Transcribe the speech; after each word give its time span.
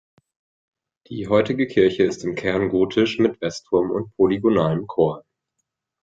Die 1.09 1.27
heutige 1.27 1.67
Kirche 1.67 2.01
ist 2.01 2.23
im 2.23 2.33
Kern 2.33 2.69
gotisch 2.69 3.19
mit 3.19 3.39
Westturm 3.39 3.91
und 3.91 4.11
polygonalem 4.15 4.87
Chor. 4.87 5.23